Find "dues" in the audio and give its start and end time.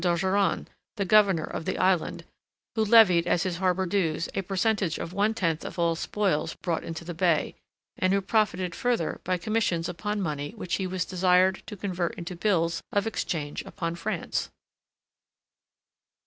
3.85-4.27